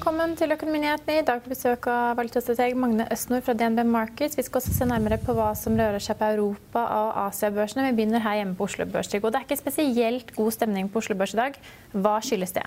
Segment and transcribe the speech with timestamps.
[0.00, 1.18] Velkommen til Økonominyhetene.
[1.20, 4.38] I dag på besøk av valutastrateg Magne Østnord fra DNB Markets.
[4.38, 7.84] Vi skal også se nærmere på hva som rører seg på Europa- og Asiabørsene.
[7.90, 9.12] Vi begynner her hjemme på Oslo Børs.
[9.12, 11.60] Det er ikke spesielt god stemning på Oslo Børs i dag.
[11.92, 12.64] Hva skyldes det?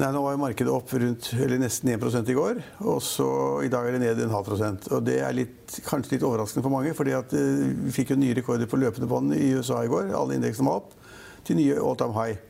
[0.00, 1.28] Nei, nå var jo markedet opp rundt,
[1.60, 3.28] nesten 1 i går, og så
[3.60, 4.88] i dag er det ned en halv prosent.
[4.96, 8.40] Og det er litt, kanskje litt overraskende for mange, fordi eh, vi fikk jo nye
[8.40, 10.08] rekorder på løpende bånd i USA i går.
[10.16, 10.96] Alle indeksene var opp
[11.44, 12.40] til nye all time high.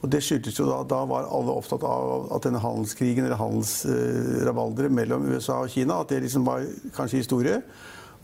[0.00, 4.94] Og det skyldtes jo da, da var alle opptatt av at denne handelskrigen eller handelsrabalderet
[4.96, 6.64] mellom USA og Kina at det liksom var
[6.96, 7.58] kanskje historie.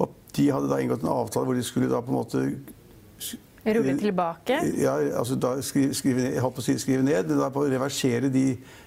[0.00, 2.46] Og de hadde da inngått en avtale hvor de skulle da på en måte
[3.66, 4.60] Rulle tilbake?
[4.78, 7.48] Ja, altså da skrive, skrive, ned, jeg holdt på å si skrive ned, men da
[7.50, 8.44] på å reversere de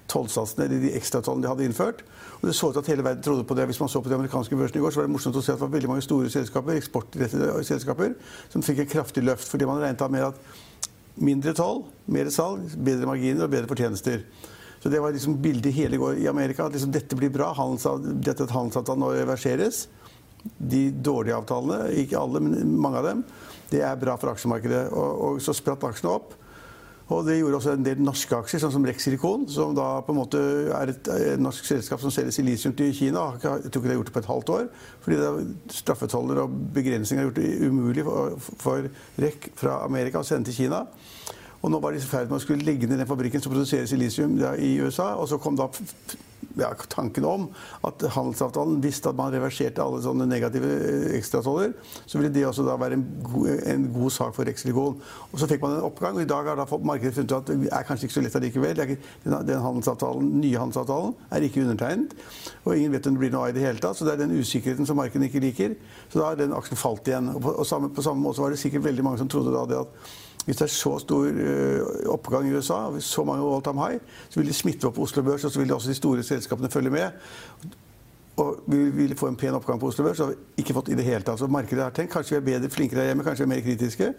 [0.08, 2.06] tollsatsene eller de ekstratollene de hadde innført.
[2.40, 3.66] Og det så ut at hele verden trodde på det.
[3.68, 5.52] Hvis man så på de amerikanske børsene i går, så var det morsomt å se
[5.52, 8.16] at det var veldig mange store selskaper, eksportrettede selskaper
[8.54, 10.40] som fikk et kraftig løft fordi man regnet med at
[11.24, 14.24] mindre toll, mer salg, bedre marginer og bedre fortjenester.
[14.80, 16.66] Så det var liksom bildet hele går i Amerika.
[16.66, 17.52] at liksom Dette blir bra.
[18.24, 19.88] Dette handelsavtalen nå reverseres.
[20.58, 23.24] De dårlige avtalene, ikke alle, men mange av dem,
[23.70, 24.86] det er bra for aksjemarkedet.
[24.96, 26.38] Og, og så spratt aksjene opp.
[27.10, 30.14] Og det gjorde også en del norske aksjer, sånn som Rex Silicon, som da på
[30.14, 30.42] en måte
[30.78, 31.10] er et,
[31.42, 33.24] norsk selskap som selger silisium til Kina.
[33.42, 34.68] Jeg tror ikke det har gjort det på et halvt år.
[35.02, 38.90] Fordi det straffetoller og begrensninger har gjort det umulig for, for
[39.26, 40.84] REC fra Amerika å sende til Kina.
[41.60, 43.90] Og nå var de i ferd med å skulle legge ned den fabrikken som produserer
[43.90, 45.16] silisium i USA.
[45.18, 45.66] Og så kom da
[46.60, 47.48] ja, tanken om
[47.88, 50.70] at handelsavtalen visste at man reverserte alle sånne negative
[51.18, 51.74] ekstratoller,
[52.06, 55.00] så ville det også da være en god, en god sak for Rexilicon.
[55.30, 57.52] Og så fikk man en oppgang, og i dag har da markedet funnet ut at
[57.52, 58.84] det er kanskje ikke så lett allikevel.
[59.26, 62.16] Den handelsavtalen, nye handelsavtalen er ikke undertegnet,
[62.64, 64.00] og ingen vet om det blir noe av i det hele tatt.
[64.00, 65.78] Så det er den usikkerheten som markedet ikke liker.
[66.10, 67.32] Så da har den aksjen falt igjen.
[67.36, 69.68] Og på, og samme, på samme måte var det sikkert veldig mange som trodde da
[69.70, 70.18] det at
[70.50, 74.00] hvis det er så stor uh, oppgang i USA, så mange all time high,
[74.30, 76.72] så vil de smitte opp på Oslo Børs, og så vil også de store selskapene
[76.74, 77.12] følge med.
[78.42, 80.18] Og vi vil få en pen oppgang på Oslo Børs.
[80.18, 81.38] Det har vi ikke fått i det hele tatt.
[81.38, 83.62] Så markedet har tenkt kanskje vi er bedre, flinkere her hjemme, kanskje vi er mer
[83.68, 84.10] kritiske.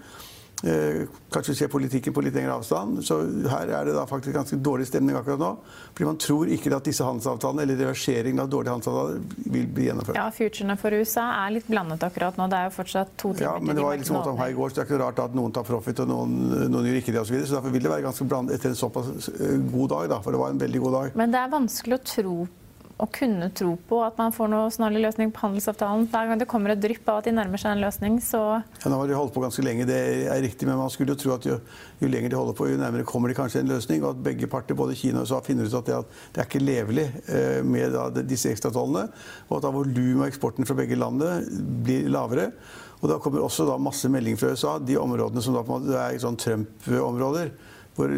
[0.63, 3.01] Eh, kanskje ser politikken på litt lengre avstand.
[3.05, 3.17] Så
[3.49, 5.51] her er det da faktisk ganske dårlig stemning akkurat nå.
[5.95, 10.19] Fordi man tror ikke at disse handelsavtalene eller reverseringen av dårlige handelsavtaler vil bli gjennomført.
[10.21, 12.49] Ja, Futurene for USA er litt blandet akkurat nå.
[12.53, 14.71] Det er jo fortsatt to timer ja, men det var liksom sånn her i går,
[14.71, 16.39] så det er ikke rart at noen tar profit og noen,
[16.69, 17.31] noen gjør ikke det osv.
[17.31, 17.49] Så, videre.
[17.49, 20.09] så derfor vil det være ganske blandet etter en såpass eh, god dag.
[20.13, 21.21] Da, for det var en veldig god dag.
[21.23, 22.37] Men det er vanskelig å tro
[23.01, 26.07] å kunne tro på at man får noe snarlig løsning på handelsavtalen.
[26.13, 28.91] Hver gang det kommer et drypp av at de nærmer seg en løsning, så ja,
[28.91, 31.33] Nå har de holdt på ganske lenge, det er riktig, men man skulle jo tro
[31.37, 31.57] at jo,
[32.03, 34.05] jo lenger de holder på, jo nærmere kommer de kanskje en løsning.
[34.05, 36.51] Og at begge parter, både Kina og USA, finner ut at det, at det er
[36.51, 39.09] ikke levelig eh, med da, disse ekstratollene.
[39.49, 42.51] Og at da volumet av eksporten fra begge landene blir lavere.
[43.01, 45.87] Og da kommer også da masse meldinger fra USA, de områdene som da på en
[45.87, 47.55] måte er sånn Trump-områder
[47.97, 48.13] hvor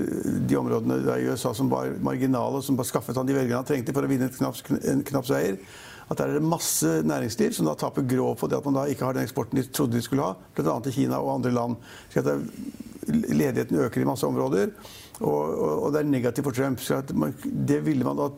[0.49, 3.95] de områdene i USA som var marginale, som bare skaffet han de velgerne han trengte
[3.95, 5.59] for å vinne knapp, en knapp seier,
[6.13, 8.89] at der er det masse næringsliv som da taper grov på det at man da
[8.91, 10.75] ikke har den eksporten de trodde de skulle ha, bl.a.
[10.85, 11.79] til Kina og andre land.
[12.13, 12.29] Så at
[13.33, 14.75] ledigheten øker i masse områder,
[15.21, 16.83] og, og, og det er negativt for Trump.
[16.83, 18.29] Så man, det ville man da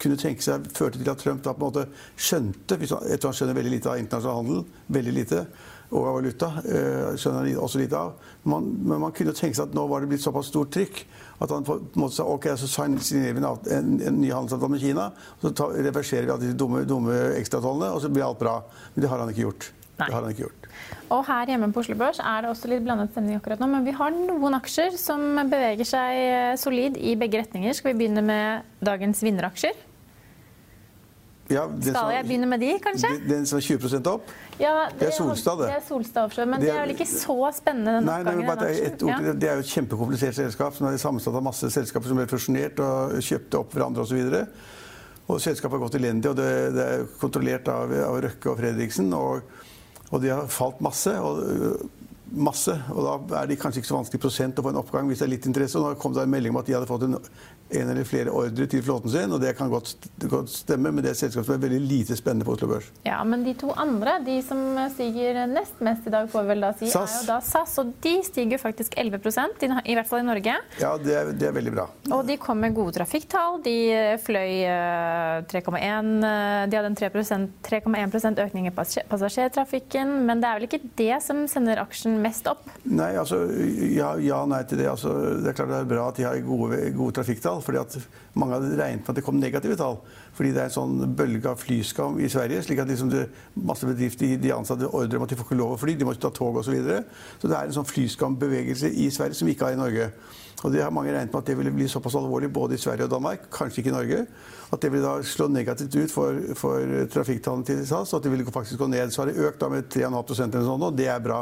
[0.00, 1.86] kunne tenke seg førte til at Trump da på en måte
[2.16, 4.64] skjønte, etter han skjønner veldig lite av internasjonal handel,
[4.96, 5.44] veldig lite,
[5.90, 6.50] og av valuta.
[6.64, 8.30] Eh, skjønner han også lite av.
[8.48, 11.02] Man, men man kunne tenke seg at nå var det blitt såpass stort trykk
[11.40, 13.42] at han på en måte sa ok, så signerer vi
[13.72, 15.06] en, en, ny handelsavtale med Kina.
[15.40, 18.58] Så ta, reverserer vi alle de dumme, dumme ekstratollene, og så blir alt bra.
[18.94, 19.70] Men det har han ikke gjort.
[20.00, 20.06] Nei.
[20.06, 20.68] Det har han ikke gjort.
[21.10, 23.70] Og her hjemme på Oslo Børs er det også litt blandet stemning akkurat nå.
[23.72, 27.72] Men vi har noen aksjer som beveger seg eh, solid i begge retninger.
[27.76, 29.88] Skal vi begynne med dagens vinneraksjer?
[31.50, 33.08] Ja, Skal jeg begynne med de, kanskje?
[33.28, 34.28] Den- som er 20% opp?
[34.60, 35.66] Ja, Det er Solstad, det.
[35.66, 38.22] Det er Solstad Offshore, men Det det er- er vel ikke så spennende den Nei,
[38.22, 39.40] nei, bare det, er et til det.
[39.40, 42.78] det er jo et kjempekomplisert selskap som er sammensatt av masse selskaper som ble fusjonert
[42.78, 44.46] og kjøpte opp hverandre osv.
[45.38, 49.12] Selskapet har gått elendig, og det, det er kontrollert av, av Røkke og Fredriksen.
[49.14, 49.42] Og,
[50.10, 51.12] og de har falt masse.
[51.20, 51.88] Og, øh,
[52.32, 55.18] masse, og da er det kanskje ikke så vanskelig prosent å få en oppgang hvis
[55.22, 55.76] det er litt interesse.
[55.78, 57.16] Og nå kom det en melding om at de hadde fått en,
[57.70, 59.94] en eller flere ordre til flåten sin, og det kan godt,
[60.30, 62.90] godt stemme, men det er et selskap som er veldig lite spennende på Oslo Børs.
[63.06, 64.60] Ja, men de to andre, de som
[64.94, 67.14] stiger nest mest i dag, får vel da si, SAS.
[67.14, 67.76] er jo da SAS.
[67.82, 70.56] Og de stiger faktisk 11 i, i hvert fall i Norge.
[70.80, 71.86] Ja, det er, det er veldig bra.
[72.16, 73.60] Og de kom med gode trafikktall.
[73.64, 73.76] De
[74.24, 80.14] fløy eh, 3,1 eh, De hadde en 3 3,1 økning i passasjertrafikken.
[80.28, 82.66] Men det er vel ikke det som sender aksjen mest opp?
[82.84, 83.42] Nei, altså,
[83.94, 84.90] ja, ja nei til det.
[84.92, 87.59] Altså, det er klart det er bra at de har gode, gode trafikktall.
[87.64, 87.96] Fordi at
[88.38, 89.96] Mange hadde regnet med at det kom negative tall.
[90.36, 92.62] Fordi det er en sånn bølge av flyskam i Sverige.
[92.62, 93.24] slik at liksom det,
[93.54, 96.14] masse bedrifter de, ansatte ordre om at de får ikke lov å fly, de må
[96.14, 96.70] ikke ta tog osv.
[96.70, 97.02] Så, videre.
[97.40, 100.12] så det er en sånn flyskambevegelse i Sverige som vi ikke har i Norge.
[100.62, 103.06] Og det har mange regnet med at det ville bli såpass alvorlig både i Sverige
[103.08, 104.18] og Danmark, kanskje ikke i Norge,
[104.70, 108.32] at det ville da slå negativt ut for, for trafikktallene til SAS, og at det
[108.34, 109.10] ville faktisk gå ned.
[109.10, 111.40] Så har det økt da med 3,5 eller sånn, og det er bra.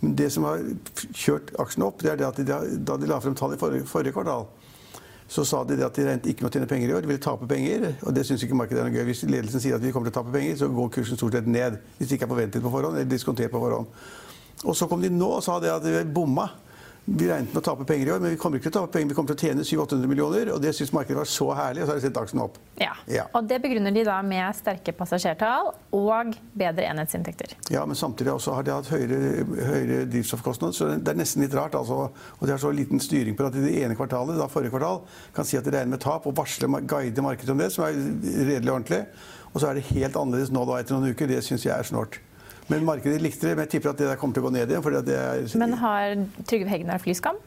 [0.00, 0.62] Men det som har
[1.10, 3.88] kjørt aksjene opp, det er det at de, da de la frem tall i forrige,
[3.90, 4.46] forrige kvartal,
[5.30, 7.22] så sa de at de regnet ikke med å tjene penger i år, de ville
[7.22, 7.84] tape penger.
[8.02, 9.04] Og det syns ikke markedet er noe gøy.
[9.06, 11.46] Hvis ledelsen sier at vi kommer til å tape penger, så går kursen stort sett
[11.46, 11.76] ned.
[11.98, 13.92] Hvis det ikke er forventet på forhånd, eller diskontert på forhånd.
[14.66, 16.48] Og så kom de nå og sa det at vi bomma.
[17.04, 18.94] Vi regnet med å tape penger i år, men vi kommer ikke til å tape
[18.94, 19.10] penger.
[19.10, 21.88] Vi kommer til å tjene 700-800 millioner, og det syns markedet var så herlig, og
[21.88, 22.60] så har de sett aksjen opp.
[22.78, 22.92] Ja.
[23.10, 23.24] Ja.
[23.34, 27.56] Og det begrunner de da med sterke passasjertall og bedre enhetsinntekter.
[27.72, 29.42] Ja, men samtidig også har de hatt høyere,
[29.72, 31.74] høyere drivstoffkostnader, så det er nesten litt rart.
[31.80, 32.10] Altså.
[32.38, 35.02] Og de har så liten styring på at i det ene kvartalet, da forrige kvartal,
[35.36, 37.96] kan si at de regner med tap og varsle, guide markedet om det, som er
[37.96, 39.04] redelig og ordentlig.
[39.50, 41.30] Og så er det helt annerledes nå da etter noen uker.
[41.30, 42.20] Det syns jeg er snålt.
[42.70, 44.70] Men markedet likte det, men jeg tipper at det der kommer til å gå ned
[44.70, 45.14] igjen.
[45.14, 45.46] er...
[45.58, 46.14] Men har
[46.46, 47.38] Trygve Hegnar flyskam?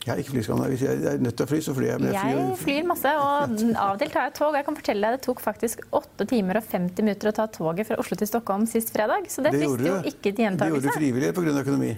[0.00, 0.60] Jeg har ikke flyskam.
[0.72, 2.00] Hvis jeg er nødt til å fly, så flyr jeg.
[2.00, 4.54] Men Jeg flyr- flyr masse, og av og til tar jeg tog.
[4.56, 7.90] Jeg kan fortelle deg, Det tok faktisk 8 timer og 50 minutter å ta toget
[7.90, 9.28] fra Oslo til Stockholm sist fredag.
[9.28, 10.96] Så det, Det frister jo ikke til Det gjorde du gjentakelse.
[10.96, 11.60] frivillig pga.
[11.60, 11.92] økonomi.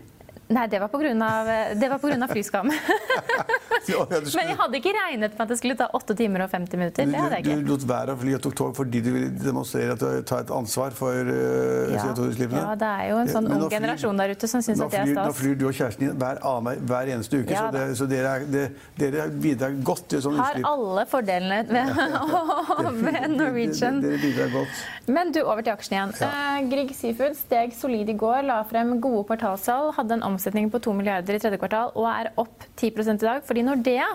[0.52, 1.75] Nei, det var pga.
[1.79, 2.73] Det var på grunn av flyskam.
[4.23, 6.81] Du Men jeg hadde ikke regnet med at det skulle ta 8 timer og 50
[6.81, 7.08] minutter.
[7.08, 7.56] Du, ikke.
[7.62, 10.44] du lot være å fly og tok tog fordi du ville demonstrere at du tar
[10.46, 12.05] et ansvar for uh, Ja.
[12.06, 12.62] CO2-utslippene?
[12.62, 15.00] ja, det er jo en sånn Men ung generasjon der ute som syns at det
[15.02, 15.26] er stas.
[15.29, 18.08] nå flyr du og kjæresten din hver, annen, hver eneste uke, Ja så, det, så
[18.11, 18.64] dere, er, det,
[19.00, 20.69] dere bidrar godt til sånn Har utslipp.
[20.73, 24.00] alle fordelene ved, ved Norwegian.
[24.05, 24.82] Dere bidrar godt.
[25.11, 26.14] Men du, over til aksjen igjen.
[26.23, 30.81] Uh, Grieg Seafood steg solid i går, la frem gode kvartalssalg, hadde en omsetning på
[30.84, 34.08] 2 milliarder i tredje kvartal og er opp 10 i dag, fordi Nordea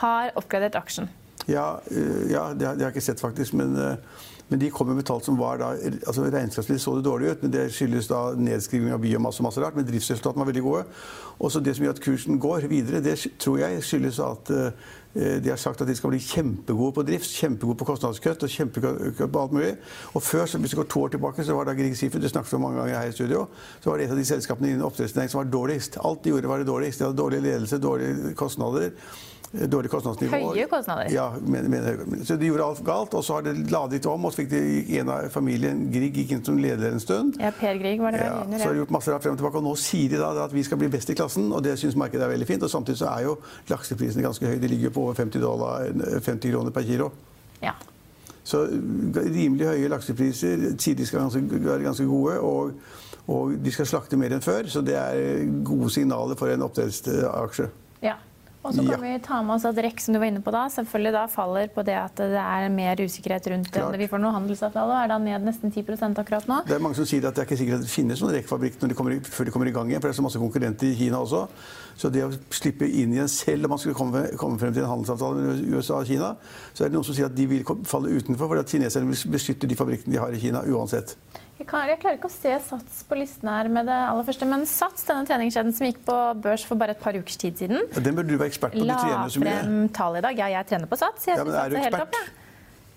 [0.00, 1.10] har oppgradert aksjen.
[1.46, 3.94] Ja, øh, ja det, har, jeg ikke sett faktisk, men, øh,
[4.48, 7.52] men de kom med tall som var da altså Regnskapsmessig så det dårlig ut, men
[7.52, 9.76] det skyldes da nedskriving av biomasse og masse rart.
[9.76, 10.84] Men driftsresultatene var veldig gode.
[11.38, 14.70] Og så det som gjør at kursen går videre, det tror jeg skyldes at øh,
[15.16, 19.28] de har sagt at de skal bli kjempegode på drift, kjempegode på kostnadskutt og kjempegode
[19.32, 19.74] på alt mulig.
[20.12, 22.58] Og før, hvis du går to år tilbake, så var da Grieg Seafood, det snakket
[22.58, 23.46] om mange ganger her i studio,
[23.80, 25.96] så var det et av de selskapene innen oppdrettsnæringen som var dårligst.
[26.04, 27.00] Alt de gjorde, var det dårligst.
[27.00, 28.92] De hadde dårlig ledelse, dårlige kostnader.
[29.54, 30.50] eh, Dårlig kostnadsnivå.
[30.52, 31.06] Høye kostnader.
[31.14, 34.32] Ja, men, men, så de gjorde alt galt, og så har det ladet om, og
[34.34, 37.38] så fikk de en av familien, Grieg, gikk inn som leder en stund.
[37.40, 39.36] Ja, Per Grieg var det vel Ja, under så har de gjort masse rart frem
[39.36, 41.62] og tilbake, og nå sier de da at vi skal bli best i klassen, og
[41.64, 42.66] det syns markedet er veldig fint.
[42.66, 43.36] Og samtidig så er jo
[43.70, 44.58] lakseprisene ganske høye.
[44.60, 45.86] De ligger jo på over 50, dollar,
[46.20, 47.10] 50 kroner per kilo.
[47.62, 47.72] Ja.
[48.46, 48.66] Så
[49.16, 50.68] rimelig høye laksepriser.
[50.78, 52.72] De skal være ganske gode, og,
[53.26, 54.68] og de skal slakte mer enn før.
[54.70, 57.70] Så det er gode signaler for en oppdrettsaksje.
[58.04, 58.18] ja.
[58.66, 58.96] Og så kan Ja.
[59.12, 61.68] vi ta med oss at REC, som du var inne på da, selvfølgelig da faller
[61.68, 63.92] på det at det er mer usikkerhet rundt Klart.
[63.92, 63.98] det.
[64.00, 66.64] Vi får noen handelsavtale, og er da ned nesten 10% akkurat nå.
[66.66, 68.42] Det er mange som sier at det er ikke sikkert at det finnes noen i-
[68.42, 70.00] før de kommer i gang igjen.
[70.02, 71.48] For det er så masse konkurrenter i Kina også.
[71.96, 74.88] Så det å slippe inn igjen, selv om man skulle komme, komme frem til en
[74.90, 76.36] handelsavtale med USA og Kina,
[76.74, 79.32] så er det noen som sier at de vil falle utenfor fordi at kineserne vil
[79.32, 81.14] beskytte de fabrikkene de har i Kina uansett.
[81.56, 84.44] Jeg, kan, jeg klarer ikke å se Sats på listen her med det aller første,
[84.48, 87.86] men Sats, denne treningskjeden som gikk på børs for bare et par ukers tid siden,
[87.96, 88.82] Den burde du være ekspert på.
[88.84, 89.54] Du la trener så mye.
[89.62, 90.36] frem tall i dag.
[90.42, 91.24] Ja, jeg trener på Sats.
[91.30, 92.12] Jeg Ja, men er du helt ekspert?
[92.12, 92.45] topp, jeg.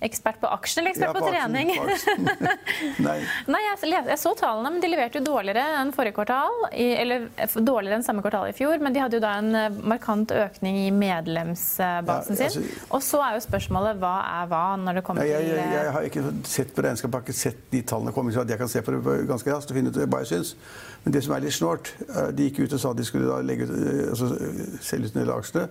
[0.01, 1.72] Ekspert på aksjen eller ekspert Ja, på, på trening?
[1.75, 2.29] på aksjen.
[3.08, 3.18] Nei.
[3.51, 6.56] Nei, jeg, jeg så tallene, men de leverte jo dårligere enn forrige kvartal.
[6.72, 7.25] Eller
[7.60, 10.77] dårligere enn samme kvartal i fjor, men de hadde jo da en eh, markant økning
[10.86, 12.63] i medlemsbasen Ja, sin.
[12.63, 14.13] altså- Og så er jo spørsmålet hva
[14.44, 16.25] er hva når det kommer Nei, jeg, til jeg, eh, jeg har ikke
[16.56, 18.96] sett på regnskapet, jeg har ikke sett de tallene komme, så jeg kan se på
[18.96, 20.56] det ganske raskt og finne ut hva jeg syns.
[21.03, 23.68] Men det som er litt snålt, eh, de gikk ut og sa de skulle legge
[23.68, 24.32] ut, altså,
[24.79, 25.68] selge ut en del aksjene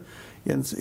[0.54, 0.72] et,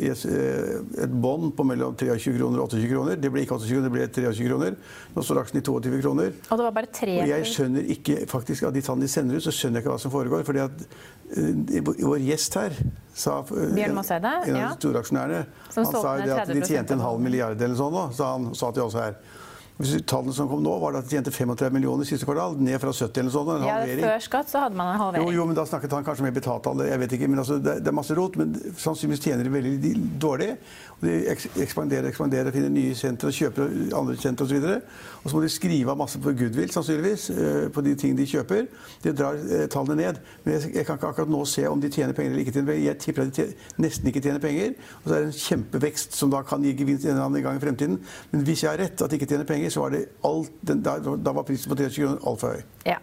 [0.00, 3.20] i et, bånd på mellom 23 kroner og 28 kroner.
[3.20, 4.76] Det ble ikke 28 kroner, det ble 23 kroner.
[5.14, 6.34] Nå står aksjen i 22 kroner.
[6.48, 9.40] Og det var bare tre Og jeg skjønner ikke, faktisk av de tallene de sender
[9.40, 10.46] ut, så skjønner jeg ikke hva som foregår.
[10.48, 10.86] fordi at
[11.38, 12.78] uh, Vår gjest her
[13.14, 15.44] sa Bjørn Masseide, en av de store aksjonærene
[15.74, 18.50] han sa jo det at de tjente en halv milliard eller sånn nå, sa han
[18.58, 19.18] sa til oss her.
[19.80, 22.76] Hvis Tallene som kom nå, var at de tjente 35 millioner i siste kvartal, ned
[22.82, 23.64] fra 70 eller sånn.
[23.64, 25.32] Ja, før skatt så hadde man en Jo, halvering.
[25.38, 27.88] jo, men da snakket han kanskje med betaltallet, Jeg vet ikke, men altså, det, det
[27.88, 28.36] er masse rot.
[28.36, 30.50] Men sannsynligvis tjener de veldig dårlig.
[31.00, 34.68] Og de eks ekspanderer, ekspanderer, finner nye sentre og kjøper andre sentre osv.
[35.24, 38.26] Og så må de skrive av masse på goodwill, sannsynligvis, eh, på de ting de
[38.28, 38.68] kjøper.
[39.04, 40.20] Det drar eh, tallene ned.
[40.44, 42.68] Men jeg, jeg kan ikke akkurat nå se om de tjener penger eller ikke tjener
[42.74, 42.84] penger.
[42.90, 44.76] Jeg tipper at de tjener, nesten ikke tjener penger.
[45.00, 47.56] Og så er det en kjempevekst som da kan gi gevinst en eller annen gang
[47.56, 47.96] i fremtiden.
[48.34, 50.82] Men hvis jeg har rett, at de ikke tjener penger, så var det alt, den,
[50.82, 52.66] da, da var prisen på 23 kroner altfor høy.
[52.88, 52.98] Ja.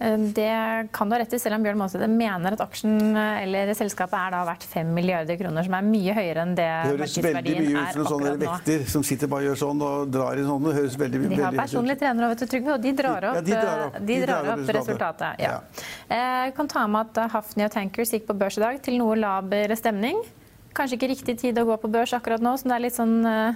[0.00, 0.50] Eh, Det
[0.94, 4.14] kan du ha rett i, selv om Bjørn Maaseide mener at aksjen eh, eller selskapet
[4.14, 6.68] er da verdt 5 milliarder kroner, som er mye høyere enn det
[7.00, 7.82] markedsverdien er akkurat nå.
[7.82, 9.82] Det høres veldig mye ut som en sånn vekter som sitter bare og gjør sånn
[9.88, 10.68] og drar i sånn.
[10.70, 13.32] Det høres veldig, De har personlig personlige trenere, vet du, Trygve, og de drar Ja,
[13.34, 13.94] opp, de drar opp.
[13.98, 15.42] eh, de drar opp resultatet.
[15.42, 15.50] Ja.
[15.50, 16.22] Ja.
[16.46, 19.16] Jeg kan ta med at Hafni Hafnia Tankers gikk på børs i dag til noe
[19.18, 20.22] laber stemning.
[20.78, 23.18] Kanskje ikke riktig tid å gå på børs akkurat nå, så det er litt sånn
[23.26, 23.54] eh,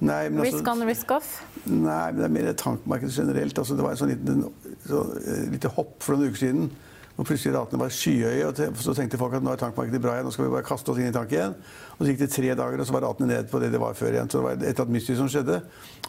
[0.00, 1.28] Nei, men risk on, altså, risk off.
[1.64, 3.58] nei, men det er mer tankmarkedet generelt.
[3.58, 4.42] Altså, det var en sånn liten,
[4.88, 6.68] så, eh, lite hopp for noen uker siden.
[7.14, 8.46] Og plutselig ratene var skyhøye.
[8.48, 10.90] og Så tenkte folk at nå er tankmarkedet bra igjen, nå skal vi bare kaste
[10.90, 11.54] oss inn i tank igjen.
[11.94, 13.94] Og så gikk det tre dager, og så var ratene ned på det det var
[13.94, 14.30] før igjen.
[14.30, 15.60] Så det var et eller annet mystisk som skjedde.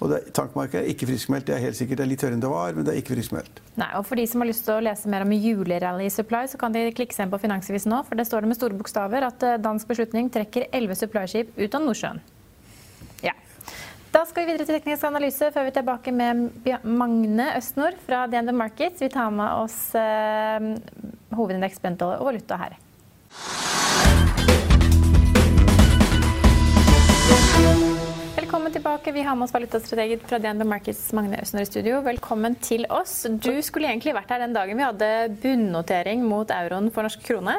[0.02, 2.02] Og det, tankmarkedet er ikke friskmeldt, det er helt sikkert.
[2.02, 3.62] Det er litt høyere enn det var, men det er ikke friskmeldt.
[3.78, 6.58] Nei, og For de som har lyst til å lese mer om julerally supply, så
[6.58, 8.02] kan de klikke seg inn på Finansavisen nå.
[8.10, 11.78] For det står det med store bokstaver at eh, dansk beslutning trekker 11 supplyskip ut
[11.78, 12.26] av Nordsjøen.
[14.16, 18.22] Da skal vi videre til teknisk analyse før vi er tilbake med Magne Østnord fra
[18.32, 19.02] DNB Markets.
[19.04, 20.70] Vi tar med oss eh,
[21.36, 22.78] hovedindeks brent og valuta her.
[28.38, 29.12] Velkommen tilbake.
[29.12, 32.00] Vi har med oss valutastrateger fra DNB Markets, Magne Østnord i studio.
[32.08, 33.26] Velkommen til oss.
[33.28, 35.12] Du skulle egentlig vært her den dagen vi hadde
[35.44, 37.58] bunnotering mot euroen for norsk krone.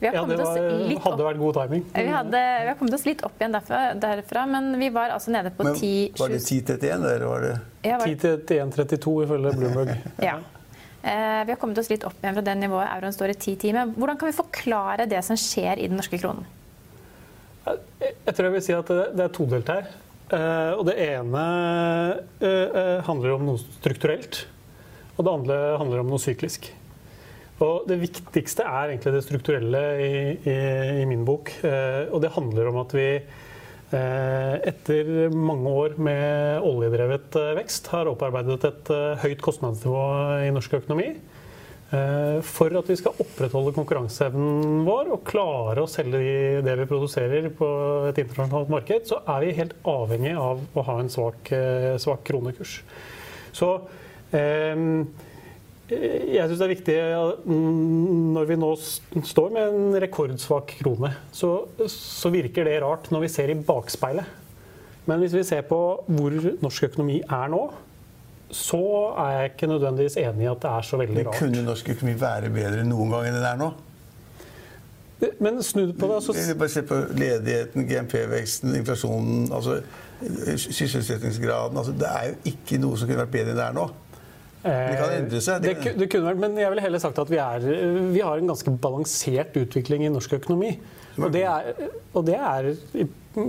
[0.00, 1.28] Vi har Ja, det var, litt hadde opp.
[1.30, 1.84] vært god timing.
[1.94, 5.30] Vi, hadde, vi har kommet oss litt opp igjen derfra, derfra men vi var altså
[5.32, 5.72] nede på Men
[6.18, 7.54] var det 10.31, eller var det
[7.88, 9.96] Ja, var- 10.31,32 ifølge Bloomberg.
[10.28, 10.36] Ja.
[11.06, 13.56] Eh, vi har kommet oss litt opp igjen fra det nivået euroen står i 10
[13.62, 13.92] timer.
[13.96, 16.44] Hvordan kan vi forklare det som skjer i den norske kronen?
[17.66, 19.86] Jeg tror jeg vil si at det det er todelt her.
[20.30, 21.42] Eh, Og det ene
[22.42, 24.44] eh, eh, handler om noe strukturelt,
[25.16, 26.72] og det andre handler om noe syklisk.
[27.64, 30.56] Og det viktigste er egentlig det strukturelle i, i,
[31.00, 31.54] i min bok.
[31.64, 37.88] Eh, Og det handler om at vi eh, etter mange år med oljedrevet eh, vekst
[37.94, 40.02] har opparbeidet et eh, høyt kostnadsnivå
[40.44, 41.14] i norsk økonomi.
[41.96, 46.88] Eh, For at vi skal opprettholde konkurranseevnen vår og klare å selge de- det vi
[46.90, 47.70] produserer på
[48.10, 52.20] et internasjonalt marked, så er vi helt avhengig av å ha en svak, eh, svak
[52.28, 52.82] kronekurs.
[53.56, 53.78] Så
[54.36, 54.76] eh,
[55.90, 61.12] jeg syns det er viktig ja, mm, når vi nå står med en rekordsvak krone,
[61.34, 61.52] så,
[61.92, 64.44] så virker det rart når vi ser i bakspeilet.
[65.06, 65.78] Men hvis vi ser på
[66.10, 67.62] hvor norsk økonomi er nå,
[68.50, 68.82] så
[69.22, 71.36] er jeg ikke nødvendigvis enig i at det er så veldig rart.
[71.40, 73.70] Men kunne norsk økonomi være bedre noen gang enn den er nå?
[75.40, 79.78] Men snu på det, altså Bare se på ledigheten, GMP-veksten, inflasjonen, altså
[80.56, 81.78] sysselsettingsgraden.
[81.78, 83.86] Altså, det er jo ikke noe som kunne vært bedre enn det er nå.
[84.66, 85.64] Det kan endre seg.
[85.64, 87.66] Det, det kunne vært, men jeg ville heller sagt at vi, er,
[88.14, 90.74] vi har en ganske balansert utvikling i norsk økonomi.
[91.16, 92.66] Og det, er, og det er,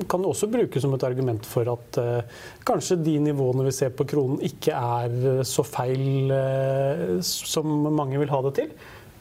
[0.08, 4.06] kan også brukes som et argument for at uh, kanskje de nivåene vi ser på
[4.08, 8.72] kronen, ikke er så feil uh, som mange vil ha det til.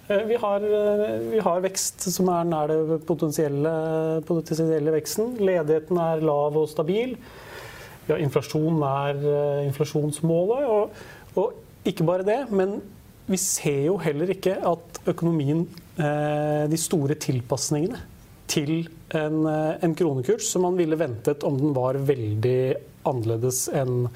[0.07, 3.73] Uh, vi, har, eh, vi har vekst som er nær det potensielle,
[4.29, 5.35] potensielle veksten.
[5.43, 7.17] Ledigheten er lav og stabil.
[8.07, 10.69] Ja, inflasjon er eh, inflasjonsmålet.
[10.71, 10.91] Og,
[11.43, 12.79] og ikke bare det, men
[13.27, 15.65] vi ser jo heller ikke at økonomien
[15.99, 17.99] eh, De store tilpasningene
[18.47, 22.59] til en, eh, en kronekurs som man ville ventet om den var veldig
[23.07, 24.07] annerledes enn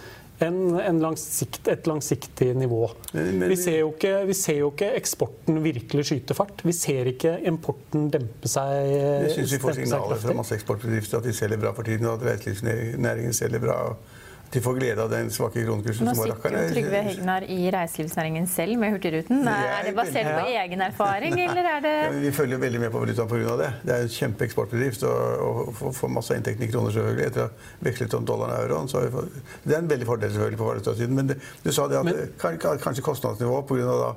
[0.40, 2.86] en, en langsikt, et langsiktig nivå.
[3.12, 6.62] Vi, ser ikke, vi ser jo ikke eksporten virkelig skyte fart.
[6.64, 8.88] Vi ser ikke importen dempe seg.
[9.26, 12.22] Jeg syns vi får signaler fra masse eksportbedrifter at de selger bra for tiden, og
[12.22, 13.76] at reiselivsnæringen selger bra.
[13.90, 14.19] At
[14.52, 16.72] de får glede av den svake kronekursen Nå som var sitter jo rakkeren.
[16.74, 19.44] Trygve Hegnar i reiselivsnæringen selv med Hurtigruten.
[19.46, 22.98] Er det basert på egen erfaring, eller er det Ja, vi følger veldig med på
[23.04, 23.56] valutaen pga.
[23.60, 23.68] det.
[23.84, 27.46] Det er en kjempeeksportbedrift og, og får- får masse inntekter i kroner selvfølgelig etter å
[27.46, 27.50] ha
[27.90, 28.88] vekslet om dollaren og euroen.
[28.88, 31.14] Så har vi fått, det er en veldig fordel selvfølgelig på valutasiden.
[31.14, 34.14] Men det, du sa det at Men- kan- kan- kanskje kostnadsnivået pga.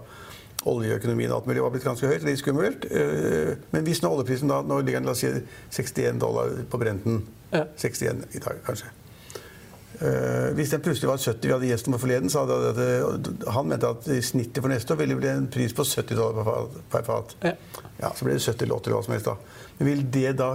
[0.65, 2.23] oljeøkonomien og alt mulig var blitt ganske høyt.
[2.23, 2.85] Litt skummelt.
[2.89, 5.27] Eh, Men hvis nå oljeprisen da, nå ligger den la oss si
[5.69, 7.65] 61 dollar på Brenten Ja.
[7.77, 8.85] 61 i dag, kanskje.
[10.01, 13.67] Eh, hvis den plutselig var 70, vi hadde gjest på forleden, så hadde det, han
[13.69, 16.67] mente at i snittet for neste år ville det bli en pris på 70 dollar
[16.91, 17.35] per fat.
[17.45, 17.53] Ja.
[18.01, 19.35] Ja, så ble det 70 eller 80 eller hva som helst da.
[19.77, 20.49] Men vil det da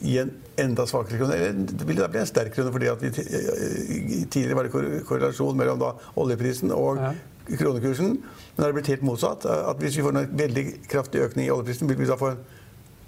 [0.00, 0.32] gi en
[0.64, 1.36] enda svakere krone?
[1.36, 2.72] Eller vil det da bli en sterk krone?
[2.72, 7.12] Fordi at vi, eh, tidligere var det korrelasjon mellom da oljeprisen og Ja.
[7.50, 8.16] kronekursen.
[8.16, 9.44] Men da det har blitt helt motsatt.
[9.46, 12.38] At hvis vi får en veldig kraftig økning i oljeprisen, vil vi da få en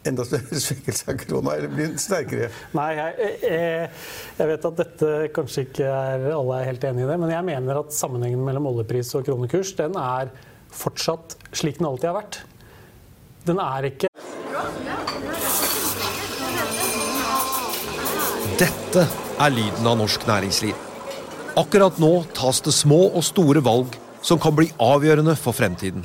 [0.08, 2.50] enda større svekkelse av krona, eller blir den sterkere?
[2.76, 3.90] Nei, jeg, jeg,
[4.38, 7.48] jeg vet at dette kanskje ikke er alle er helt enig i det, men jeg
[7.48, 10.32] mener at sammenhengen mellom oljepris og kronekurs den er
[10.72, 12.40] fortsatt slik den alltid har vært.
[13.46, 14.08] Den er ikke
[18.62, 19.02] Dette
[19.42, 20.76] er lyden av norsk næringsliv.
[21.58, 26.04] Akkurat nå tas det små og store valg som kan bli avgjørende for fremtiden.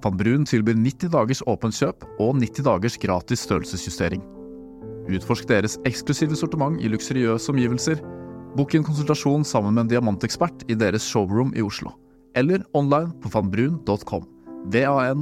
[0.00, 4.22] Van tilbyr 90 dagers åpent kjøp og 90 dagers gratis størrelsesjustering.
[5.10, 8.00] Utforsk deres eksklusive sortiment i luksuriøse omgivelser.
[8.56, 11.90] Bok en konsultasjon sammen med en diamantekspert i deres showroom i Oslo.
[12.34, 14.24] Eller online på vanbrun.com.
[14.72, 15.18] V-a-n-b-r-u-u-n.com.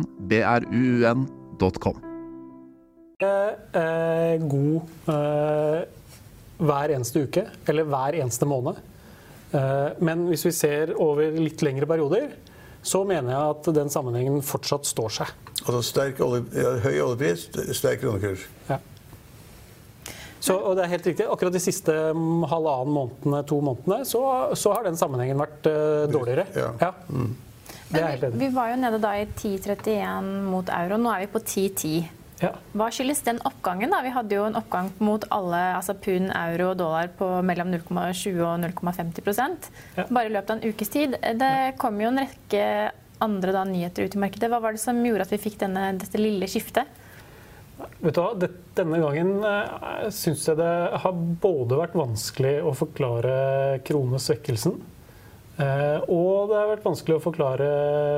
[3.75, 5.83] eh, god eh,
[6.59, 8.77] hver eneste uke eller hver eneste måned.
[9.55, 12.29] Eh, men hvis vi ser over litt lengre perioder,
[12.83, 15.33] så mener jeg at den sammenhengen fortsatt står seg.
[15.65, 18.47] Altså sterk olje, ja, høy oljepris, sterk kronekurs.
[18.69, 18.79] Ja.
[20.39, 21.27] Så, og det er helt riktig.
[21.27, 24.23] Akkurat de siste mm, halvannen månedene, to månedene, så,
[24.57, 26.47] så har den sammenhengen vært uh, dårligere.
[26.55, 26.93] Ja.
[27.89, 28.41] Det er jeg helt enig.
[28.45, 31.01] Vi var jo nede da i 10,31 mot euro.
[31.03, 32.18] Nå er vi på 10,10.
[32.43, 32.53] Ja.
[32.79, 33.91] Hva skyldes den oppgangen?
[33.91, 33.99] da?
[34.05, 38.39] Vi hadde jo en oppgang mot alle altså pund, euro og dollar på mellom 0,20
[38.47, 40.07] og 0,50 Ja.
[40.07, 41.19] bare i løpet av en ukes tid.
[41.19, 42.65] Det kom jo en rekke
[43.25, 44.51] andre da, nyheter ut i markedet.
[44.51, 46.87] Hva var det som gjorde at vi fikk denne, dette lille skiftet?
[47.99, 48.49] Vet du hva?
[48.79, 50.73] Denne gangen uh, syns jeg det
[51.03, 53.35] har både vært vanskelig å forklare
[53.87, 54.75] kronesvekkelsen,
[55.63, 57.69] eh, og det har vært vanskelig å forklare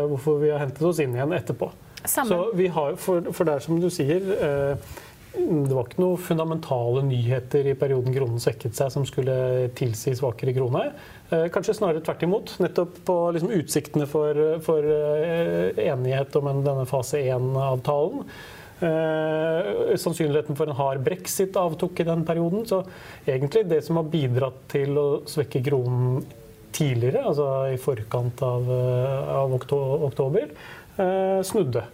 [0.08, 1.70] hvorfor vi har hentet oss inn igjen etterpå.
[2.04, 2.32] Sammen.
[2.32, 4.98] Så vi har, for, for det er som du sier, eh,
[5.30, 10.54] det var ikke noen fundamentale nyheter i perioden kronen svekket seg som skulle tilsi svakere
[10.56, 10.88] krone.
[11.30, 12.54] Eh, Kanskje snarere tvert imot.
[12.62, 18.26] Nettopp på liksom utsiktene for, for eh, enighet om en, denne fase 1-avtalen.
[18.80, 22.66] Eh, sannsynligheten for en hard brexit avtok i den perioden.
[22.66, 22.82] Så
[23.22, 26.24] egentlig det som har bidratt til å svekke kronen
[26.74, 30.52] tidligere, altså i forkant av, av oktober,
[31.46, 31.84] snudde.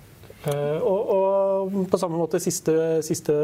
[0.46, 2.74] Eh, og, og på samme måte siste,
[3.06, 3.34] siste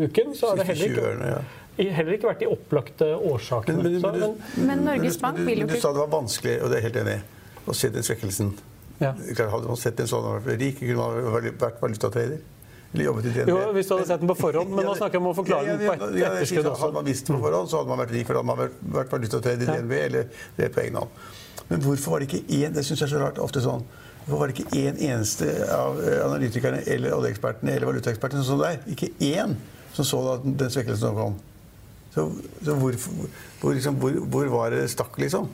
[0.00, 1.90] uken så har det heller ikke, ja.
[1.98, 3.82] heller ikke vært de opplagte årsakene.
[3.84, 6.56] Men, men, men, men, Men Norges Bank du, vil jo du sa det var vanskelig,
[6.62, 8.54] og det er jeg helt enig i, å se den svekkelsen.
[9.02, 9.12] ja.
[9.12, 12.40] Hadde man sett en sånn og vært rik, kunne man vært valutatrader.
[12.92, 13.48] Eller jobbet i DNB.
[13.48, 15.64] Jo, hvis du hadde sett den på forhånd, men nå snakker jeg om å forklare
[15.64, 16.80] Ja, den ja, på et ja, etterskudd også.
[16.82, 18.98] Hadde man visst den på forhånd, så hadde man vært rik, for da hadde man
[18.98, 19.76] vært, valutatrader i Ja.
[19.78, 21.22] DNB eller det på egen hånd.
[21.68, 23.84] Men hvorfor var det ikke én det synes jeg er så rart, ofte sånn,
[24.24, 28.66] hvorfor var det ikke én eneste av eh, analytikerne eller oljeekspertene eller valutaekspertene som så
[28.66, 28.86] deg?
[28.94, 29.56] Ikke én
[29.96, 31.40] som så da den svekkelsen som kom.
[32.12, 32.28] Så,
[32.64, 32.96] så hvor,
[33.60, 35.48] hvor, liksom, hvor, hvor var det stakk, liksom?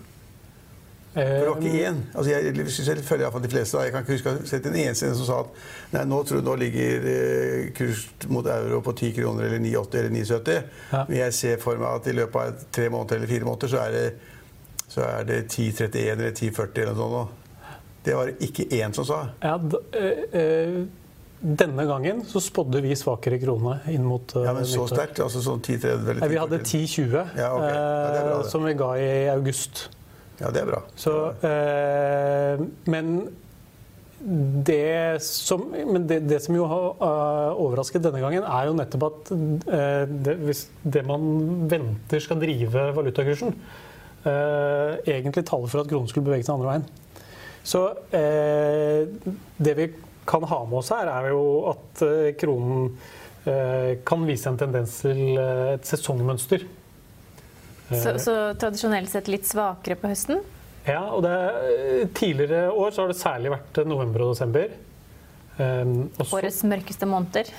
[1.13, 2.01] For det var ikke én.
[2.15, 3.77] Altså jeg, jeg synes jeg iallfall de fleste.
[3.77, 3.85] da.
[3.85, 5.63] Jeg kan ikke huske å ha sett en eneste som sa at
[5.97, 10.15] nei, nå, tror, nå ligger eh, kurs mot euro på 10 kroner eller 9,80 eller
[10.15, 10.59] 9,70.
[10.93, 11.05] Ja.
[11.09, 13.81] Men jeg ser for meg at i løpet av tre måneder eller fire måneder så
[13.83, 14.05] er det,
[14.89, 17.45] så er det 10,31 eller 10,40 eller noe sånt.
[18.07, 19.19] Det var det ikke én som sa.
[19.43, 19.59] Ja,
[19.99, 20.79] eh, eh,
[21.39, 25.21] denne gangen så spådde vi svakere krone inn mot eh, Ja, Men så sterkt?
[25.23, 26.87] Altså sånn 10,30 eller Nei, Vi hadde 10,40?
[26.87, 27.75] 10,20, Ja, okay.
[27.75, 29.85] Ja, bra, som vi ga i august.
[30.39, 30.81] Ja, det er bra.
[30.99, 31.15] Så,
[31.47, 33.13] eh, men
[34.19, 39.05] det som, men det, det som jo har uh, overrasket denne gangen, er jo nettopp
[39.07, 41.23] at uh, det, hvis det man
[41.71, 43.55] venter skal drive valutakursen,
[44.29, 46.85] egentlig taler for at kronen skulle bevege seg andre veien.
[47.69, 49.87] Så det vi
[50.29, 52.03] kan ha med oss her, er jo at
[52.41, 52.91] kronen
[54.09, 56.65] kan vise en tendens til et sesongmønster.
[57.89, 60.43] Så, så tradisjonelt sett litt svakere på høsten?
[60.89, 61.35] Ja, og det,
[62.17, 64.73] tidligere år så har det særlig vært november og desember.
[65.59, 67.51] Um, også, Årets mørkeste måneder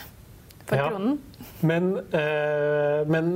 [0.70, 1.18] for ja, kronen.
[1.66, 1.90] Men,
[3.10, 3.34] men,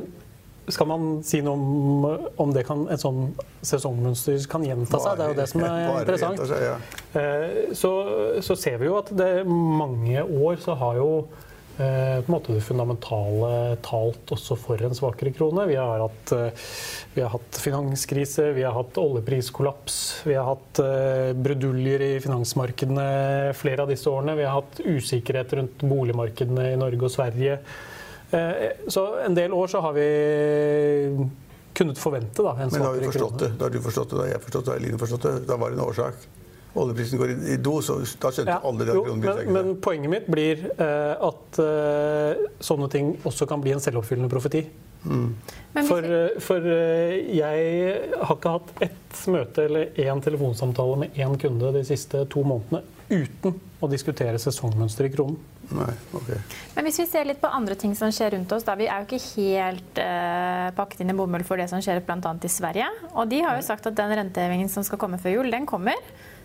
[0.71, 3.34] skal man si noe om, om det kan, et sånn
[3.65, 5.17] sesongmønster kan gjenta seg?
[5.19, 6.43] Det er jo det som er interessant.
[6.49, 6.76] Seg, ja.
[7.17, 7.93] uh, så,
[8.45, 11.10] så, ser vi jo at det mange år så har jo
[11.78, 15.65] Eh, på en måte det fundamentale talt også for en svakere krone.
[15.65, 16.67] Vi har hatt, eh,
[17.15, 23.56] vi har hatt finanskrise, vi har hatt oljepriskollaps, vi har hatt eh, bruduljer i finansmarkedene
[23.58, 24.38] flere av disse årene.
[24.38, 27.58] Vi har hatt usikkerhet rundt boligmarkedene i Norge og Sverige.
[28.88, 30.08] Så en del år så har vi
[31.74, 33.52] kunnet forvente da, en svakere krone.
[33.58, 35.36] Da har du forstått det, da har jeg forstått det, da har Eline forstått det.
[35.50, 36.26] Da var det en årsak
[36.74, 38.96] oljeprisen går i do, så da skjønte ja, alle det.
[38.98, 43.84] Jo, men, men, poenget mitt blir uh, at uh, sånne ting også kan bli en
[43.84, 44.63] selvoppfyllende profeti.
[45.04, 45.30] Mm.
[45.86, 51.74] For, uh, for jeg har ikke hatt ett møte eller én telefonsamtale med én kunde
[51.78, 52.82] de siste to månedene
[53.13, 55.38] uten å diskutere sesongmønster i kronen.
[55.73, 56.29] Nei, ok.
[56.75, 59.01] Men hvis vi ser litt på andre ting som skjer rundt oss, da vi er
[59.01, 62.33] jo ikke helt uh, pakket inn i bomull for det som skjer bl.a.
[62.38, 62.89] i Sverige.
[63.13, 65.97] Og de har jo sagt at den rentehevingen som skal komme før jul, den kommer.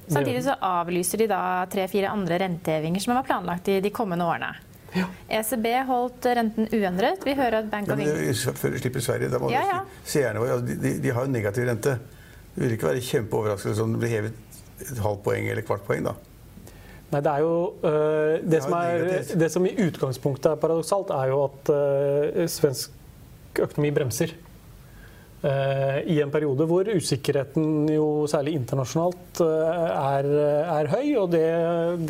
[0.09, 4.55] Samtidig så avlyser de da tre-fire andre rentehevinger som var planlagt i de kommende årene.
[4.97, 5.05] Ja.
[5.29, 7.25] ECB holdt renten uendret.
[7.25, 9.83] Vi hører at Bank of England Før de slipper Sverige, da må ja, ja.
[10.09, 11.99] seerne våre de, de, de, har jo negativ rente.
[12.55, 16.09] Det vil ikke være kjempeoverraskende om det blir hevet et halvt poeng eller kvart poeng,
[16.09, 16.17] da.
[17.09, 17.55] Nei, det er jo
[17.89, 19.07] øh, det, som er,
[19.41, 22.93] det som i utgangspunktet er paradoksalt, er jo at øh, svensk
[23.59, 24.37] økonomi bremser.
[25.39, 30.27] Uh, i en periode hvor usikkerheten, jo særlig internasjonalt, er,
[30.67, 31.13] er høy.
[31.21, 31.45] Og det,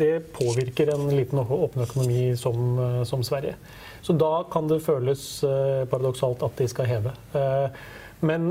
[0.01, 3.53] det, påvirker en liten åpen økonomi som, som, Sverige.
[4.01, 5.27] Så da kan det føles
[5.91, 7.13] paradoksalt at de skal heve.
[8.25, 8.49] Men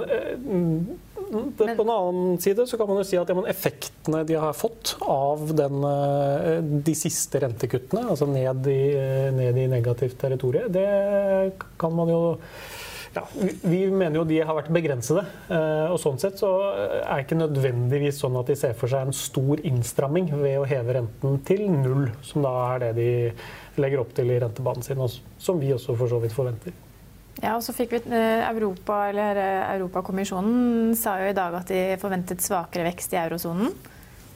[1.30, 4.56] det, på en annen side så kan man jo si at ja, effektene de har
[4.56, 5.86] fått av den,
[6.86, 8.82] de siste rentekuttene, altså ned i,
[9.36, 10.88] ned i negativt territorium, det
[11.80, 12.22] kan man jo
[13.14, 13.22] ja,
[13.62, 15.24] vi mener jo de har vært begrensede.
[15.50, 19.08] Eh, og sånn sett så er det ikke nødvendigvis sånn at de ser for seg
[19.08, 23.08] en stor innstramming ved å heve renten til null, som da er det de
[23.82, 25.02] legger opp til i rentebanen sin,
[25.38, 26.76] som vi også for så vidt forventer.
[27.42, 31.70] Ja, og så fikk vi eh, Europa, eller eh, Europakommisjonen sa jo i dag at
[31.70, 33.70] de forventet svakere vekst i eurosonen.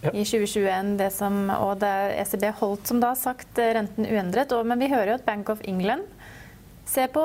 [0.03, 0.11] Ja.
[0.11, 4.51] I 2021, det som, og det ECB holdt som da sagt renten uendret.
[4.55, 6.07] Og, men vi hører jo at Bank of England
[6.91, 7.23] ser på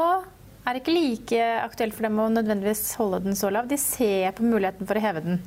[0.68, 3.70] er det ikke like aktuelt for dem å nødvendigvis holde den så lav?
[3.72, 5.40] De ser på muligheten for å heve den.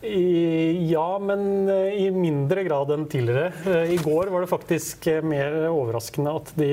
[0.00, 3.50] Ja, men eh, i mindre grad enn tidligere.
[3.66, 6.70] Eh, I går var det faktisk eh, mer overraskende at de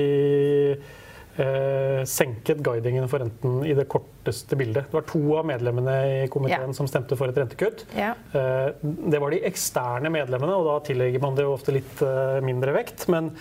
[1.42, 4.90] eh, senket guidingen for renten i det korteste bildet.
[4.90, 6.76] Det var to av medlemmene i komiteen ja.
[6.76, 7.86] som stemte for et rentekutt.
[7.96, 8.12] Ja.
[8.32, 12.38] Eh, det var de eksterne medlemmene, og da tillegger man det jo ofte litt eh,
[12.44, 13.08] mindre vekt.
[13.12, 13.32] men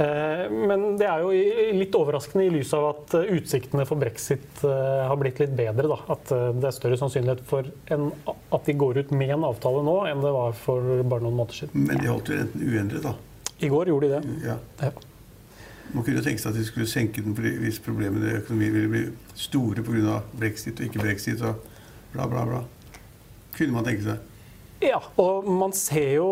[0.00, 1.32] Eh, men det er jo
[1.76, 5.90] litt overraskende i lys av at eh, utsiktene for brexit eh, har blitt litt bedre.
[5.90, 5.98] Da.
[6.14, 9.96] At det er større sannsynlighet for en, at de går ut med en avtale nå,
[10.08, 11.86] enn det var for bare noen måneder siden.
[11.90, 13.16] Men de holdt jo renten uendret, da?
[13.60, 14.36] I går gjorde de det.
[14.48, 14.56] Ja.
[14.80, 14.92] ja.
[15.94, 19.04] Man kunne tenke seg at de skulle senke den hvis problemene i økonomien ville bli
[19.34, 20.20] store pga.
[20.38, 21.62] brexit og ikke brexit og
[22.12, 22.64] bla, bla, bla.
[23.56, 24.26] Kunne man tenke seg.
[24.80, 26.28] Ja, og man ser jo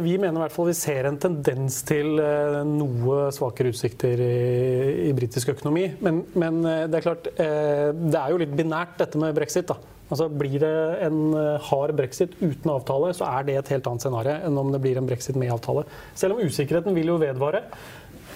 [0.00, 5.08] Vi mener i hvert fall vi ser en tendens til eh, noe svakere utsikter i,
[5.10, 5.84] i britisk økonomi.
[6.00, 9.68] Men, men, eh, det er klart, eh, det er jo litt binært dette med brexit.
[9.68, 9.76] da.
[10.10, 10.72] Altså Blir det
[11.06, 11.20] en
[11.68, 14.98] hard brexit uten avtale, så er det et helt annet scenario enn om det blir
[14.98, 15.84] en brexit med avtale.
[16.18, 17.62] Selv om usikkerheten vil jo vedvare.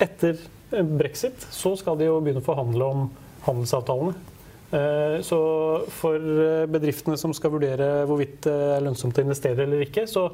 [0.02, 0.38] Etter
[0.98, 3.10] brexit så skal de jo begynne å forhandle om
[3.44, 4.14] handelsavtalene.
[4.74, 5.38] Eh, så
[5.92, 10.26] for eh, bedriftene som skal vurdere hvorvidt det er lønnsomt å investere eller ikke, så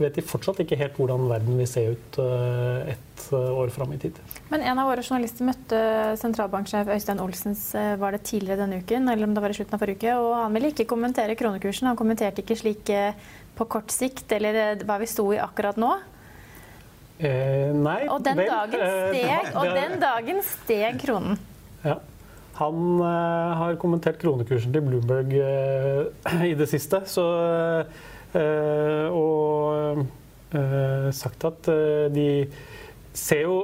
[0.00, 4.00] vet de fortsatt ikke helt hvordan verden vil se ut eh, et år fram i
[4.02, 4.16] tid.
[4.50, 5.78] Men en av våre journalister møtte
[6.20, 7.68] sentralbanksjef Øystein Olsens
[8.00, 10.34] var det tidligere denne uken, eller om det var i slutten av forrige uke, og
[10.42, 11.88] han ville ikke kommentere kronekursen.
[11.88, 12.92] Han kommenterte ikke slik
[13.54, 15.94] på kort sikt, eller hva vi sto i akkurat nå.
[17.18, 18.50] Eh, nei, og den, vel,
[19.14, 21.38] steg, og den dagen steg kronen.
[21.84, 22.00] Ja.
[22.58, 27.02] Han eh, har kommentert kronekursen til Bloomberg eh, i det siste.
[27.10, 27.24] Så,
[28.34, 30.04] uh, og
[30.54, 32.28] eh, sagt at eh, de
[33.14, 33.56] ser jo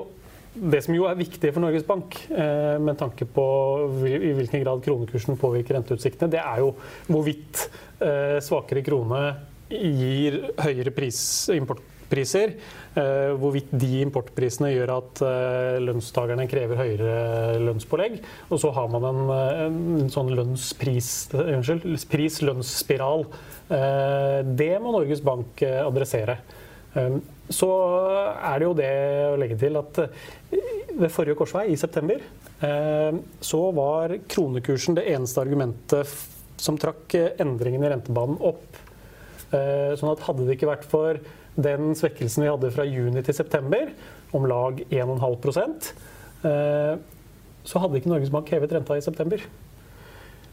[0.51, 3.45] det som jo er viktig for Norges Bank, eh, med tanke på
[4.03, 6.73] i hvilken grad kronekursen påvirker renteutsiktene, det er jo
[7.07, 7.69] hvorvidt
[8.03, 9.23] eh, svakere krone
[9.71, 11.21] gir høyere pris,
[11.55, 12.55] importpriser.
[12.99, 15.23] Eh, hvorvidt de importprisene gjør at
[15.87, 18.19] lønnstakerne krever høyere lønnspålegg.
[18.51, 19.23] Og så har man en,
[19.67, 20.35] en sånn
[22.11, 23.29] pris-lønnsspiral.
[23.71, 26.41] Det må Norges Bank adressere.
[27.51, 27.69] Så
[28.39, 28.93] er det jo det
[29.33, 30.69] å legge til at eh,
[31.01, 32.23] ved forrige korsvei, i september,
[32.67, 36.15] eh, så var kronekursen det eneste argumentet
[36.61, 38.79] som trakk eh, endringen i rentebanen opp.
[39.51, 41.19] Sånn at hadde det ikke vært for
[41.61, 43.91] den svekkelsen vi hadde fra juni til september,
[44.37, 45.91] om lag 1,5%
[47.61, 49.43] så hadde ikke Norges Bank hevet renta i september.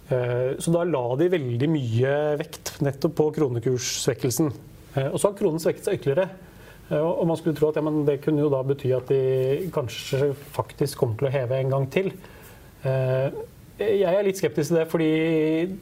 [0.09, 4.49] Så da la de veldig mye vekt nettopp på kronekurssvekkelsen.
[5.05, 6.27] Og så har kronen svekket seg ytterligere.
[6.89, 10.31] Eh, og man skulle tro at ja, det kunne jo da bety at de kanskje
[10.55, 12.13] faktisk kommer til å heve en gang til.
[13.77, 15.09] Jeg er litt skeptisk til det, fordi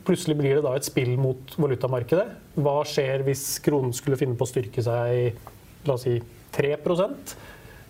[0.04, 2.26] plutselig blir det da et spill mot valutamarkedet.
[2.60, 5.38] Hva skjer hvis kronen skulle finne på å styrke seg
[5.86, 6.18] la oss si
[6.56, 7.36] 3%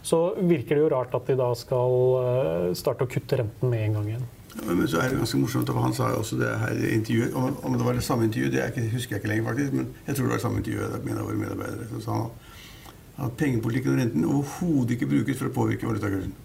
[0.06, 3.88] Så virker det jo rart at de da skal eh, starte å kutte renten med
[3.88, 4.26] en gang igjen.
[4.64, 7.34] Men så er det ganske morsomt, og Han sa jo også det her i intervjuet.
[7.36, 9.74] Om, det var det samme intervjuet, det ikke, husker jeg ikke lenger, faktisk.
[9.74, 11.90] Men jeg tror det var det samme intervjuet med en av våre medarbeidere.
[11.92, 16.36] Så sa han at pengepolitikken og renten overhodet ikke brukes for å påvirke valutakursen.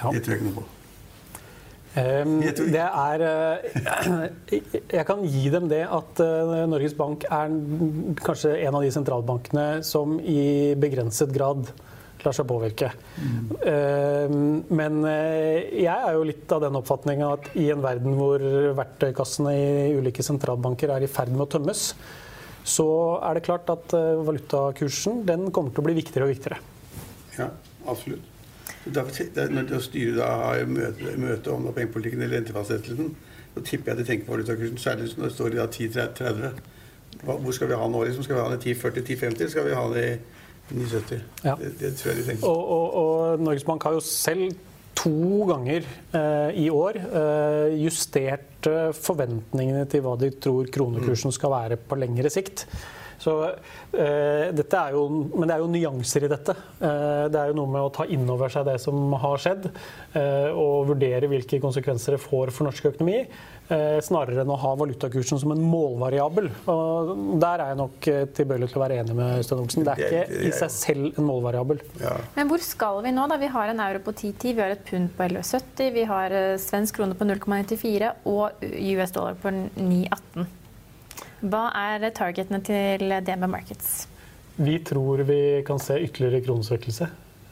[0.00, 0.12] Ja.
[0.14, 0.68] Det tror jeg ikke noe på.
[1.90, 2.36] Um,
[2.70, 4.26] det er uh,
[4.98, 7.56] Jeg kan gi dem det at uh, Norges Bank er
[8.22, 11.72] kanskje en av de sentralbankene som i begrenset grad
[12.20, 12.90] lar seg påvirke.
[13.16, 14.66] Mm.
[14.68, 18.44] Men jeg er jo litt av den oppfatninga at i en verden hvor
[18.76, 21.86] verktøykassene i ulike sentralbanker er i ferd med å tømmes,
[22.66, 22.88] så
[23.24, 26.60] er det klart at eh, valutakursen den kommer til å bli viktigere og viktigere.
[27.38, 27.48] Ja,
[27.88, 28.29] absolutt.
[28.86, 33.14] Når styret da har møte, møte om pengepolitikken eller rentefastsettelsen,
[33.54, 36.50] så tipper jeg de tenker på valutakursen, særlig når det står i 10-30.
[37.24, 38.04] Hvor skal vi ha nå?
[38.04, 38.24] Liksom?
[38.24, 41.22] Skal vi ha den i 10-40, 10-50, eller skal vi ha den i 9-70?
[41.44, 41.54] Ja.
[41.60, 42.46] Det, det, tror jeg de tenker.
[42.48, 44.54] Og, og, og Norges Bank har jo selv
[45.00, 45.84] to ganger
[46.16, 51.98] eh, i år eh, justert eh, forventningene til hva de tror kronekursen skal være på
[52.00, 52.66] lengre sikt.
[53.20, 53.34] Så,
[53.92, 55.04] eh, dette er jo,
[55.34, 56.56] men det er jo nyanser i dette.
[56.80, 59.70] Eh, det er jo noe med å ta inn over seg det som har skjedd,
[60.16, 63.26] eh, og vurdere hvilke konsekvenser det får for norsk økonomi.
[63.70, 66.48] Eh, snarere enn å ha valutakursen som en målvariabel.
[66.72, 69.86] Og der er jeg nok eh, tilbøyelig til å være enig med Øystein Olsen.
[69.86, 71.84] Det er ikke i seg selv en målvariabel.
[72.00, 72.16] Ja.
[72.34, 73.28] Men hvor skal vi nå?
[73.30, 73.38] da?
[73.38, 76.56] Vi har en euro på 10,10, vi har et pund på 11,70, vi har eh,
[76.58, 80.48] svensk krone på 0,94 og US dollar på 9,18.
[81.40, 84.04] Hva er targetene til DNB Markets?
[84.60, 87.08] Vi tror vi kan se ytterligere kronesvekkelse.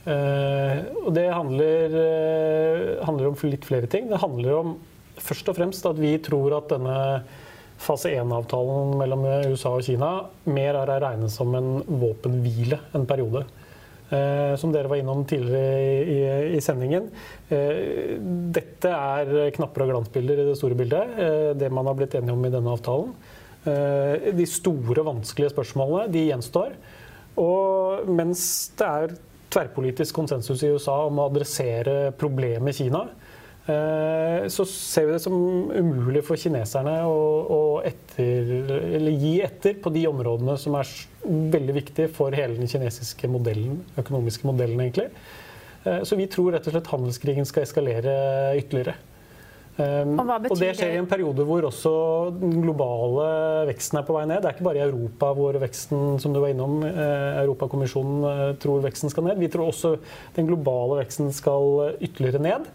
[0.09, 4.09] Eh, og det handler, eh, handler om litt flere ting.
[4.11, 4.77] Det handler om
[5.17, 7.23] først og fremst at vi tror at denne
[7.79, 13.47] fase 1-avtalen mellom USA og Kina mer er å regne som en våpenhvile en periode.
[14.11, 17.11] Eh, som dere var innom tidligere i, sendingen.
[17.49, 21.57] Dette er knapper og glansbilder i det store bildet.
[21.59, 23.13] Det man har blitt enige om i denne avtalen.
[23.69, 26.77] Eh, de store, vanskelige spørsmålene de gjenstår.
[27.39, 28.43] Og mens
[28.79, 29.17] det er
[29.53, 33.07] tverrpolitisk konsensus i USA om å adressere problemet Kina,
[33.69, 35.35] Eh, så ser vi det som
[35.77, 37.17] umulig for kineserne å,
[37.53, 40.93] å etter, gi etter på de områdene som er
[41.27, 44.81] veldig viktige for hele den kinesiske modellen, økonomiske modellen.
[44.87, 45.11] egentlig.
[45.85, 48.17] Eh, så vi tror rett og slett handelskrigen skal eskalere
[48.57, 48.97] ytterligere.
[49.79, 51.91] Um, og, og, det skjer i en periode hvor også
[52.35, 53.27] den globale
[53.69, 54.41] veksten er på vei ned.
[54.43, 58.41] Det er ikke bare i Europa hvor veksten som du var innom, eh, Europakommisjonen eh,
[58.59, 59.39] tror veksten skal ned.
[59.39, 59.93] Vi tror også
[60.35, 62.67] den globale veksten skal ytterligere ned.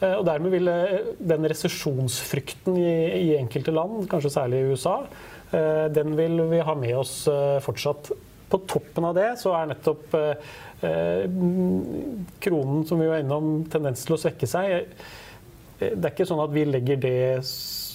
[0.00, 0.72] Eh, og dermed vil
[1.34, 5.02] den resesjonsfrykten i, i, enkelte land, kanskje særlig i USA,
[5.94, 7.12] den vil vi ha med oss
[7.62, 8.08] fortsatt.
[8.50, 10.16] På toppen av det så er nettopp
[12.42, 14.90] kronen, som vi var innom, tendens til å svekke seg.
[15.78, 17.18] Det er ikke sånn at vi legger det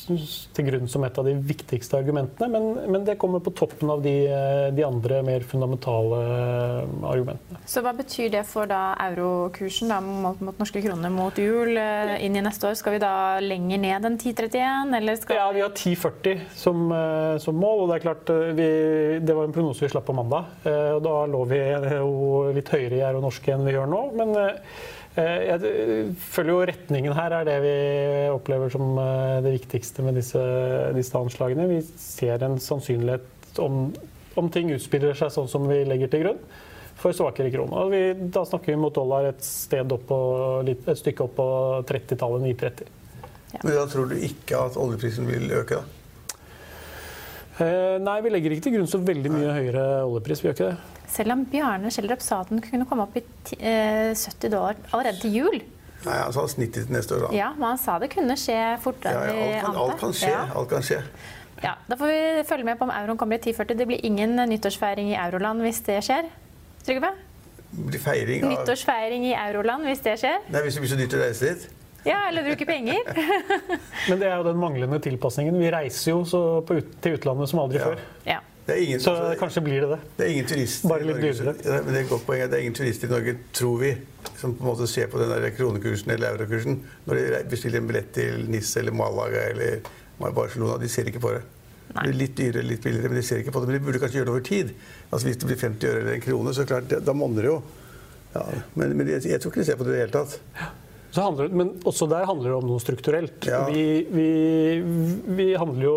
[0.09, 4.01] til grunn som et av de viktigste argumentene, men, men det kommer på toppen av
[4.03, 4.13] de,
[4.73, 6.19] de, andre mer fundamentale
[7.07, 7.61] argumentene.
[7.69, 12.15] Så Hva betyr det for da eurokursen da, mot, mot, norske kroner mot jul eh,
[12.25, 12.77] inn i neste år?
[12.79, 13.13] Skal vi da
[13.43, 14.95] lenger ned enn 10,31?
[14.97, 17.85] Eller skal ja, vi har 10,40 som, eh, som, mål.
[17.85, 18.69] og Det er klart, eh, vi,
[19.21, 20.49] det var en prognose vi slapp på mandag.
[20.65, 24.03] og Da lå vi jo litt høyere i euro norske enn vi gjør nå.
[24.17, 27.75] men Eh, jeg føler jo retningen her er det vi
[28.31, 30.41] opplever som eh, det viktigste med disse,
[30.95, 31.67] disse anslagene.
[31.67, 33.89] Vi ser en sannsynlighet om
[34.39, 36.41] om ting utspiller seg sånn som vi legger til grunn,
[37.01, 37.83] for svakere krone.
[37.83, 38.01] Og vi,
[38.33, 40.19] da snakker vi mot dollar et, sted opp på,
[40.67, 41.47] et stykke opp på
[41.89, 42.91] 30-tallet, 930.
[43.61, 46.00] Men da tror du ikke at oljeprisen vil øke, da?
[47.61, 50.41] Eh, nei, vi legger ikke til grunn så veldig mye høyere oljepris.
[50.41, 51.03] Vi gjør ikke det.
[51.11, 53.23] Selv om Bjarne Schjelderup sa at den kunne komme opp i
[53.59, 55.59] eh, 70 dollar allerede til jul.
[56.01, 57.35] Nei, han sa snittet til neste år, da.
[57.37, 60.15] Ja, men han sa det kunne skje fortere Ja, enn ja, alt, kan, alt kan
[60.17, 60.31] skje.
[60.33, 60.45] Ja.
[60.57, 61.01] Alt kan skje.
[61.61, 63.77] Ja, da får vi følge med på om euroen kommer i 1040.
[63.77, 66.31] Det blir ingen nyttårsfeiring i euroland hvis det skjer.
[66.87, 67.11] Trygve?
[67.71, 70.41] Det blir feiring av Nyttårsfeiring i euroland hvis det skjer.
[70.49, 71.69] Nei, Hvis det blir så dyrt å reise dit.
[72.05, 73.01] Ja, eller bruke penger.
[74.09, 75.57] Men det er jo den manglende tilpasningen.
[75.61, 77.91] Vi reiser jo så på ut, til utlandet som aldri Ja.
[77.91, 78.01] før.
[78.25, 78.39] Ja.
[78.65, 79.99] Det er ingen, Så altså, kanskje blir det det.
[80.17, 81.53] det er ingen turister Bare litt dyrere.
[81.57, 82.43] det er et godt poeng.
[82.49, 83.89] Det er ingen turister i Norge, tror vi,
[84.37, 87.87] som på en måte ser på den der kronekursen eller eurokursen når de bestiller en
[87.89, 89.81] billett til Nis eller Malaga eller
[90.21, 90.77] Barcelona.
[90.81, 91.41] De ser ikke på det.
[91.91, 93.67] Det blir litt dyrere, litt billigere, men de ser ikke på det.
[93.71, 94.69] Men de burde kanskje gjøre det over tid.
[95.11, 97.57] Altså Hvis det blir 50 øre eller en krone, så klart, da monner det jo.
[98.37, 98.45] Ja,
[98.79, 100.37] men men jeg, jeg tror ikke de ser på det i det hele tatt.
[101.11, 103.43] Så handler, men også der handler det om noe strukturelt.
[103.49, 103.65] Ja.
[103.67, 103.83] Vi,
[104.15, 104.27] vi,
[105.35, 105.95] vi handler jo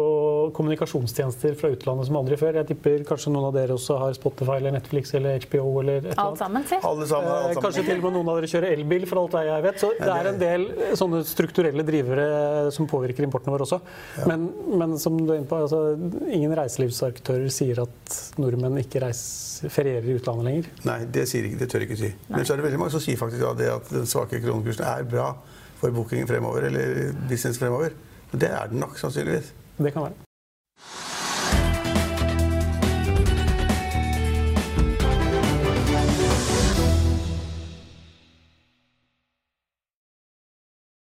[0.57, 2.59] kommunikasjonstjenester fra utlandet som aldri før.
[2.59, 6.09] Jeg tipper kanskje noen av dere også har Spotify eller Netflix eller HBO eller et
[6.09, 6.43] eller Alt annet.
[6.43, 6.83] sammen, sier.
[6.89, 7.53] Alle sammen.
[7.53, 9.81] Eh, Kanskje til og med noen av dere kjører elbil, for alt det jeg vet.
[9.85, 12.27] Så det er en del eh, sånne strukturelle drivere
[12.75, 13.81] som påvirker importen vår også.
[14.29, 14.49] Men,
[14.83, 15.85] men som du er inne på, altså,
[16.27, 20.71] ingen reiselivsaktører sier at nordmenn ikke reiser, ferierer i utlandet lenger.
[20.85, 22.11] Nei, det, sier ikke, det tør ikke si.
[22.29, 24.85] Men så er det veldig mange som sier faktisk da det at den svake kronekursen
[25.05, 25.31] er bra
[25.79, 27.95] for bookingen fremover, eller business fremover.
[28.33, 29.53] Men det er den nok, sannsynligvis.
[29.79, 30.25] Det kan være.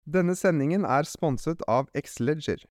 [0.08, 2.62] Denne sendingen er sponset av Xleger.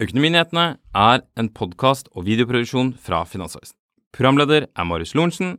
[0.00, 3.76] Økonominyhetene er en podkast og videoproduksjon fra Finansavisen.
[4.16, 5.58] Programleder er Marius Lorentzen.